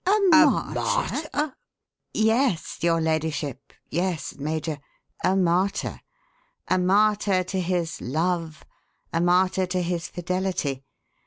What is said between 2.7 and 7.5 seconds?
your ladyship; yes, Major a martyr. A martyr